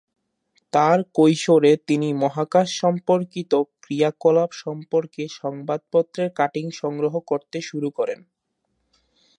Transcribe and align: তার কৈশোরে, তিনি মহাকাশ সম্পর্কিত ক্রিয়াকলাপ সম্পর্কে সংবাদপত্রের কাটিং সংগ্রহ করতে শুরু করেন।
তার 0.73 0.99
কৈশোরে, 1.13 1.71
তিনি 1.87 2.07
মহাকাশ 2.13 2.67
সম্পর্কিত 2.79 3.51
ক্রিয়াকলাপ 3.81 4.49
সম্পর্কে 4.63 5.23
সংবাদপত্রের 5.41 6.29
কাটিং 6.35 6.65
সংগ্রহ 6.71 7.13
করতে 7.21 7.57
শুরু 7.61 7.89
করেন। 7.89 8.19